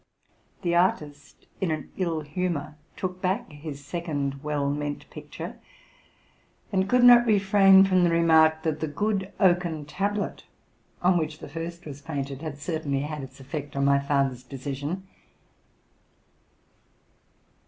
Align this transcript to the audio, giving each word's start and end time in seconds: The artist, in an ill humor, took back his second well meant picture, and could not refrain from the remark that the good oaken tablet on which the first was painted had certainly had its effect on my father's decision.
The 0.63 0.73
artist, 0.73 1.45
in 1.61 1.69
an 1.69 1.91
ill 1.95 2.21
humor, 2.21 2.75
took 2.97 3.21
back 3.21 3.51
his 3.51 3.85
second 3.85 4.41
well 4.43 4.67
meant 4.67 5.07
picture, 5.11 5.59
and 6.71 6.89
could 6.89 7.03
not 7.03 7.27
refrain 7.27 7.83
from 7.85 8.03
the 8.03 8.09
remark 8.09 8.63
that 8.63 8.79
the 8.79 8.87
good 8.87 9.31
oaken 9.39 9.85
tablet 9.85 10.43
on 11.03 11.19
which 11.19 11.37
the 11.37 11.47
first 11.49 11.85
was 11.85 12.01
painted 12.01 12.41
had 12.41 12.57
certainly 12.57 13.01
had 13.01 13.21
its 13.21 13.39
effect 13.39 13.75
on 13.75 13.85
my 13.85 13.99
father's 13.99 14.41
decision. 14.41 15.07